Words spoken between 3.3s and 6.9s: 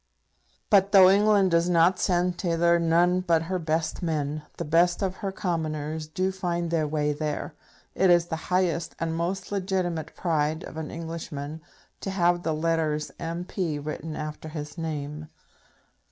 her best men, the best of her Commoners do find their